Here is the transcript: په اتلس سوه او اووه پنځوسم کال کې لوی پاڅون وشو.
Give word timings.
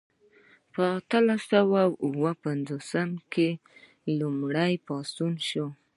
په 0.73 0.83
اتلس 0.97 1.41
سوه 1.51 1.79
او 1.85 1.91
اووه 2.05 2.31
پنځوسم 2.45 3.09
کال 3.17 3.21
کې 3.31 3.49
لوی 4.19 4.73
پاڅون 4.87 5.33
وشو. 5.39 5.67